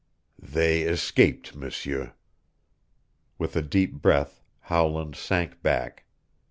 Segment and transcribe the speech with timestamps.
[0.41, 2.15] "They escaped, M'seur."
[3.37, 6.05] With a deep breath Howland sank back.